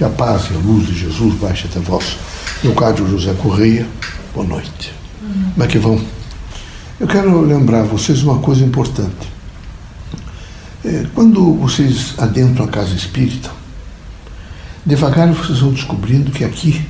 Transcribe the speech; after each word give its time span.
Que 0.00 0.04
a 0.04 0.08
paz 0.08 0.44
e 0.50 0.54
a 0.54 0.56
luz 0.56 0.86
de 0.86 0.98
Jesus 0.98 1.34
baixe 1.34 1.66
até 1.66 1.78
vós. 1.78 2.16
Leocádio 2.64 3.06
José 3.06 3.34
Correia, 3.34 3.86
boa 4.32 4.46
noite. 4.46 4.94
Como 5.52 5.62
é 5.62 5.66
que 5.66 5.78
vão? 5.78 6.00
Eu 6.98 7.06
quero 7.06 7.42
lembrar 7.42 7.82
vocês 7.82 8.22
uma 8.22 8.38
coisa 8.38 8.64
importante. 8.64 9.28
É, 10.82 11.04
quando 11.14 11.52
vocês 11.52 12.14
adentram 12.16 12.64
a 12.64 12.68
casa 12.68 12.94
espírita, 12.94 13.50
devagar 14.86 15.30
vocês 15.34 15.58
vão 15.58 15.70
descobrindo 15.70 16.32
que 16.32 16.44
aqui, 16.44 16.82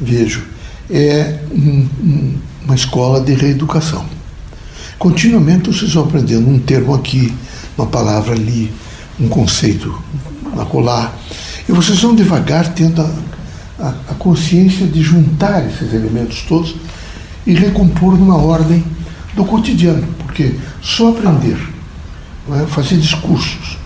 vejo, 0.00 0.44
é 0.90 1.38
um, 1.52 1.88
um, 2.02 2.38
uma 2.64 2.74
escola 2.74 3.20
de 3.20 3.34
reeducação. 3.34 4.04
Continuamente 4.98 5.70
vocês 5.70 5.94
vão 5.94 6.06
aprendendo 6.06 6.50
um 6.50 6.58
termo 6.58 6.92
aqui, 6.92 7.32
uma 7.76 7.86
palavra 7.86 8.34
ali, 8.34 8.74
um 9.20 9.28
conceito 9.28 9.96
acolá. 10.60 11.14
E 11.68 11.72
vocês 11.72 12.00
vão 12.00 12.14
devagar 12.14 12.72
tendo 12.72 13.02
a, 13.02 13.14
a, 13.78 13.88
a 14.10 14.14
consciência 14.14 14.86
de 14.86 15.02
juntar 15.02 15.66
esses 15.66 15.92
elementos 15.92 16.42
todos 16.42 16.74
e 17.46 17.52
recompor 17.52 18.16
numa 18.16 18.36
ordem 18.36 18.82
do 19.34 19.44
cotidiano, 19.44 20.06
porque 20.18 20.54
só 20.80 21.10
aprender, 21.10 21.58
é? 22.52 22.66
fazer 22.66 22.96
discursos 22.96 23.76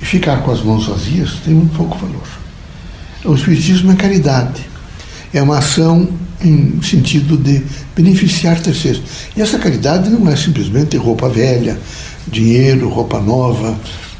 e 0.00 0.04
ficar 0.04 0.42
com 0.42 0.50
as 0.50 0.62
mãos 0.62 0.86
vazias 0.86 1.34
tem 1.44 1.54
muito 1.54 1.76
pouco 1.76 1.96
valor. 1.96 2.26
O 3.24 3.34
Espiritismo 3.34 3.92
é 3.92 3.94
caridade, 3.94 4.62
é 5.32 5.42
uma 5.42 5.58
ação 5.58 6.08
em 6.42 6.80
sentido 6.82 7.36
de 7.36 7.62
beneficiar 7.94 8.58
terceiros. 8.60 9.02
E 9.36 9.42
essa 9.42 9.58
caridade 9.58 10.08
não 10.08 10.28
é 10.28 10.36
simplesmente 10.36 10.96
roupa 10.96 11.28
velha, 11.28 11.78
dinheiro, 12.26 12.88
roupa 12.88 13.20
nova, 13.20 13.78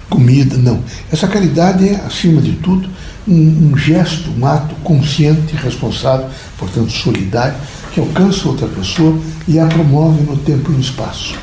comida, 0.09 0.57
não. 0.59 0.83
Essa 1.11 1.27
caridade 1.27 1.89
é, 1.89 1.95
acima 2.07 2.43
de 2.43 2.53
tudo, 2.53 2.91
um, 3.27 3.71
um 3.73 3.77
gesto, 3.77 4.31
um 4.39 4.47
ato 4.47 4.75
consciente, 4.77 5.55
responsável, 5.57 6.29
portanto 6.59 6.91
solidário, 6.91 7.57
que 7.93 8.01
alcança 8.01 8.49
outra 8.49 8.67
pessoa 8.69 9.19
e 9.47 9.59
a 9.59 9.67
promove 9.67 10.23
no 10.23 10.37
tempo 10.37 10.71
e 10.71 10.75
no 10.75 10.81
espaço. 10.81 11.35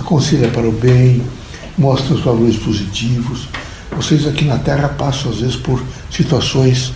Aconselha 0.00 0.48
para 0.48 0.68
o 0.68 0.72
bem, 0.72 1.22
mostra 1.76 2.14
os 2.14 2.22
valores 2.22 2.56
positivos. 2.56 3.48
Vocês 3.94 4.26
aqui 4.26 4.44
na 4.44 4.58
Terra 4.58 4.88
passam, 4.88 5.30
às 5.30 5.38
vezes, 5.38 5.56
por 5.56 5.82
situações 6.10 6.92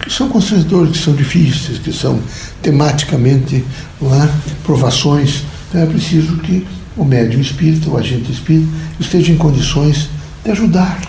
que 0.00 0.12
são 0.12 0.28
constrangedoras, 0.28 0.92
que 0.92 0.98
são 0.98 1.14
difíceis, 1.14 1.78
que 1.78 1.92
são 1.92 2.20
tematicamente 2.62 3.64
é? 4.02 4.28
provações. 4.62 5.42
Então 5.68 5.82
é 5.82 5.86
preciso 5.86 6.36
que 6.38 6.66
o 6.96 7.04
médium 7.04 7.40
espírita, 7.40 7.90
o 7.90 7.96
agente 7.96 8.30
espírita, 8.32 8.70
esteja 8.98 9.32
em 9.32 9.36
condições 9.36 10.08
de 10.44 10.50
ajudar, 10.50 11.00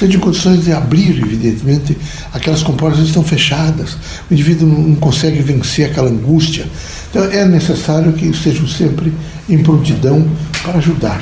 esteja 0.00 0.16
em 0.16 0.20
condições 0.20 0.64
de 0.64 0.72
abrir, 0.72 1.18
evidentemente, 1.22 1.96
aquelas 2.32 2.62
comportas 2.62 3.00
estão 3.00 3.22
fechadas, 3.22 3.96
o 4.30 4.32
indivíduo 4.32 4.66
não 4.66 4.94
consegue 4.94 5.40
vencer 5.42 5.90
aquela 5.90 6.08
angústia. 6.08 6.66
Então 7.10 7.24
é 7.24 7.44
necessário 7.44 8.12
que 8.14 8.26
estejam 8.26 8.66
sempre 8.66 9.12
em 9.48 9.62
prontidão 9.62 10.26
para 10.62 10.78
ajudar. 10.78 11.20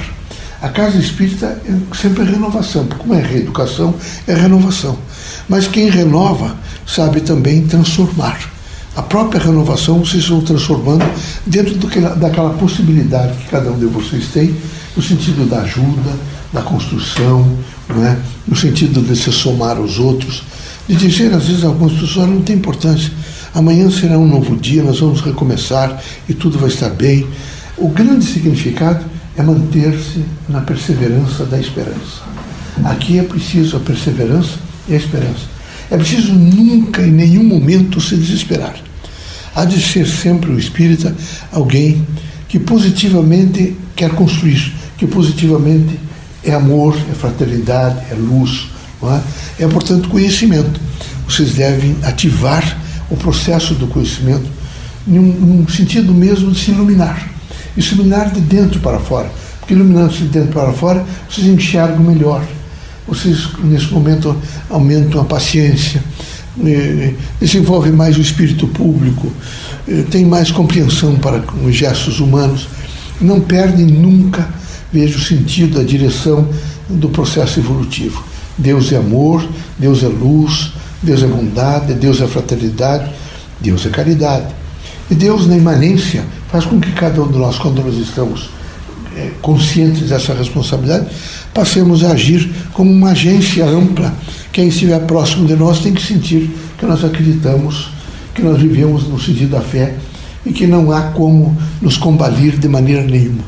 A 0.62 0.68
casa 0.68 0.98
espírita 0.98 1.60
é 1.66 1.96
sempre 1.96 2.24
renovação, 2.24 2.86
porque 2.86 3.02
como 3.02 3.14
é 3.14 3.22
reeducação, 3.22 3.94
é 4.26 4.34
renovação. 4.34 4.98
Mas 5.48 5.66
quem 5.66 5.88
renova 5.88 6.56
sabe 6.86 7.20
também 7.20 7.66
transformar. 7.66 8.57
A 8.98 9.02
própria 9.02 9.40
renovação 9.40 10.04
vocês 10.04 10.26
vão 10.26 10.40
transformando 10.40 11.08
dentro 11.46 11.72
do 11.76 11.86
que, 11.86 12.00
daquela 12.00 12.50
possibilidade 12.54 13.38
que 13.38 13.48
cada 13.48 13.70
um 13.70 13.78
de 13.78 13.86
vocês 13.86 14.26
tem, 14.34 14.52
no 14.96 15.00
sentido 15.00 15.48
da 15.48 15.60
ajuda, 15.60 16.10
da 16.52 16.62
construção, 16.62 17.48
é? 17.90 18.16
no 18.48 18.56
sentido 18.56 19.00
de 19.00 19.14
se 19.14 19.30
somar 19.30 19.76
aos 19.76 20.00
outros, 20.00 20.42
de 20.88 20.96
dizer 20.96 21.32
às 21.32 21.46
vezes 21.46 21.62
algumas 21.62 21.92
pessoas 21.92 22.28
não 22.28 22.40
tem 22.40 22.56
importância, 22.56 23.12
amanhã 23.54 23.88
será 23.88 24.18
um 24.18 24.26
novo 24.26 24.56
dia, 24.56 24.82
nós 24.82 24.98
vamos 24.98 25.20
recomeçar 25.20 26.02
e 26.28 26.34
tudo 26.34 26.58
vai 26.58 26.68
estar 26.68 26.90
bem. 26.90 27.24
O 27.76 27.90
grande 27.90 28.24
significado 28.24 29.04
é 29.36 29.42
manter-se 29.44 30.24
na 30.48 30.60
perseverança 30.62 31.44
da 31.44 31.60
esperança. 31.60 32.22
Aqui 32.82 33.20
é 33.20 33.22
preciso 33.22 33.76
a 33.76 33.80
perseverança 33.80 34.56
e 34.88 34.94
a 34.94 34.96
esperança. 34.96 35.46
É 35.88 35.96
preciso 35.96 36.32
nunca, 36.32 37.00
em 37.00 37.12
nenhum 37.12 37.44
momento, 37.44 38.00
se 38.00 38.16
desesperar. 38.16 38.87
Há 39.58 39.64
de 39.64 39.82
ser 39.82 40.06
sempre 40.06 40.52
o 40.52 40.56
espírita 40.56 41.12
alguém 41.50 42.06
que 42.46 42.60
positivamente 42.60 43.76
quer 43.96 44.10
construir, 44.10 44.72
que 44.96 45.04
positivamente 45.04 45.98
é 46.44 46.54
amor, 46.54 46.96
é 47.10 47.12
fraternidade, 47.12 47.98
é 48.08 48.14
luz. 48.14 48.68
É? 49.58 49.64
é, 49.64 49.66
portanto, 49.66 50.08
conhecimento. 50.10 50.80
Vocês 51.28 51.54
devem 51.54 51.96
ativar 52.04 52.78
o 53.10 53.16
processo 53.16 53.74
do 53.74 53.88
conhecimento 53.88 54.46
num, 55.04 55.22
num 55.22 55.66
sentido 55.66 56.14
mesmo 56.14 56.52
de 56.52 56.60
se 56.60 56.70
iluminar. 56.70 57.28
E 57.76 57.82
se 57.82 57.94
iluminar 57.94 58.30
de 58.30 58.40
dentro 58.40 58.78
para 58.78 59.00
fora. 59.00 59.28
Porque 59.58 59.74
iluminando-se 59.74 60.18
de 60.18 60.28
dentro 60.28 60.52
para 60.52 60.72
fora, 60.72 61.04
vocês 61.28 61.48
enxergam 61.48 61.98
melhor 61.98 62.46
vocês 63.08 63.48
nesse 63.64 63.86
momento 63.86 64.36
aumentam 64.68 65.22
a 65.22 65.24
paciência, 65.24 66.04
eh, 66.64 67.14
desenvolvem 67.40 67.92
mais 67.92 68.16
o 68.16 68.20
espírito 68.20 68.66
público, 68.68 69.32
eh, 69.86 70.04
têm 70.10 70.24
mais 70.24 70.50
compreensão 70.50 71.16
para 71.16 71.42
os 71.64 71.74
gestos 71.74 72.20
humanos, 72.20 72.68
não 73.20 73.40
perdem 73.40 73.86
nunca, 73.86 74.48
vejo 74.92 75.18
o 75.18 75.22
sentido, 75.22 75.80
a 75.80 75.84
direção 75.84 76.48
do 76.88 77.08
processo 77.08 77.60
evolutivo. 77.60 78.24
Deus 78.56 78.92
é 78.92 78.96
amor, 78.96 79.46
Deus 79.78 80.02
é 80.02 80.08
luz, 80.08 80.72
Deus 81.02 81.22
é 81.22 81.26
bondade, 81.26 81.94
Deus 81.94 82.20
é 82.20 82.26
fraternidade, 82.26 83.10
Deus 83.60 83.86
é 83.86 83.90
caridade. 83.90 84.46
E 85.10 85.14
Deus, 85.14 85.46
na 85.46 85.56
imanência, 85.56 86.24
faz 86.50 86.64
com 86.64 86.80
que 86.80 86.92
cada 86.92 87.22
um 87.22 87.28
de 87.28 87.38
nós, 87.38 87.58
quando 87.58 87.82
nós 87.82 87.94
estamos 87.96 88.50
é, 89.18 89.30
conscientes 89.42 90.08
dessa 90.08 90.32
responsabilidade, 90.32 91.06
passemos 91.52 92.04
a 92.04 92.12
agir 92.12 92.48
como 92.72 92.90
uma 92.90 93.10
agência 93.10 93.66
ampla. 93.66 94.14
Quem 94.52 94.68
estiver 94.68 95.00
próximo 95.00 95.46
de 95.46 95.56
nós 95.56 95.80
tem 95.80 95.92
que 95.92 96.02
sentir 96.02 96.50
que 96.78 96.86
nós 96.86 97.04
acreditamos, 97.04 97.90
que 98.34 98.42
nós 98.42 98.60
vivemos 98.60 99.08
no 99.08 99.20
sentido 99.20 99.50
da 99.50 99.60
fé 99.60 99.94
e 100.46 100.52
que 100.52 100.66
não 100.66 100.92
há 100.92 101.02
como 101.02 101.56
nos 101.82 101.96
combalir 101.96 102.56
de 102.56 102.68
maneira 102.68 103.02
nenhuma. 103.02 103.42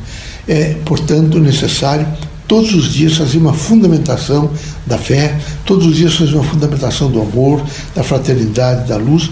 É, 0.47 0.75
portanto, 0.83 1.39
necessário 1.39 2.05
todos 2.51 2.73
os 2.75 2.91
dias 2.91 3.15
fazer 3.15 3.37
uma 3.37 3.53
fundamentação 3.53 4.51
da 4.85 4.97
fé, 4.97 5.39
todos 5.65 5.85
os 5.85 5.95
dias 5.95 6.15
fazer 6.15 6.33
uma 6.33 6.43
fundamentação 6.43 7.09
do 7.09 7.21
amor, 7.21 7.63
da 7.95 8.03
fraternidade, 8.03 8.89
da 8.89 8.97
luz, 8.97 9.29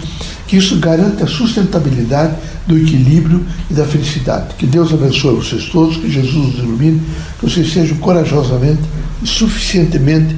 que 0.50 0.56
isso 0.56 0.80
garanta 0.80 1.22
a 1.22 1.26
sustentabilidade 1.28 2.34
do 2.66 2.76
equilíbrio 2.76 3.46
e 3.70 3.72
da 3.72 3.84
felicidade. 3.84 4.56
Que 4.58 4.66
Deus 4.66 4.92
abençoe 4.92 5.36
vocês 5.36 5.66
todos, 5.66 5.96
que 5.96 6.10
Jesus 6.10 6.54
os 6.54 6.58
ilumine, 6.58 7.00
que 7.38 7.48
vocês 7.48 7.72
sejam 7.72 7.96
corajosamente 7.98 8.80
e 9.22 9.28
suficientemente, 9.28 10.34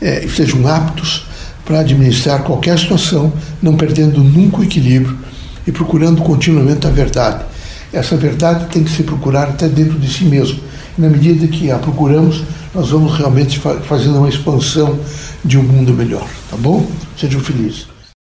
é, 0.00 0.28
sejam 0.28 0.64
aptos 0.68 1.26
para 1.64 1.80
administrar 1.80 2.44
qualquer 2.44 2.78
situação, 2.78 3.32
não 3.60 3.76
perdendo 3.76 4.22
nunca 4.22 4.58
o 4.58 4.62
equilíbrio 4.62 5.18
e 5.66 5.72
procurando 5.72 6.22
continuamente 6.22 6.86
a 6.86 6.90
verdade. 6.90 7.44
Essa 7.92 8.16
verdade 8.16 8.66
tem 8.66 8.84
que 8.84 8.90
se 8.92 9.02
procurar 9.02 9.48
até 9.48 9.66
dentro 9.66 9.98
de 9.98 10.08
si 10.08 10.24
mesmo. 10.24 10.60
E 10.96 11.00
na 11.00 11.08
medida 11.08 11.48
que 11.48 11.68
a 11.68 11.78
procuramos, 11.78 12.44
nós 12.72 12.90
vamos 12.90 13.18
realmente 13.18 13.60
fazendo 13.88 14.18
uma 14.18 14.28
expansão 14.28 15.00
de 15.44 15.58
um 15.58 15.64
mundo 15.64 15.92
melhor. 15.92 16.28
Tá 16.48 16.56
bom? 16.56 16.88
Sejam 17.16 17.40
felizes. 17.40 17.97